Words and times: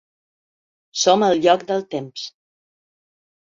Som 1.01 1.27
el 1.27 1.43
lloc 1.45 1.67
del 1.73 1.85
temps. 1.93 2.27